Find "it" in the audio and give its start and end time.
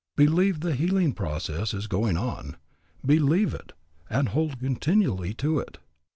3.53-3.71, 5.59-5.77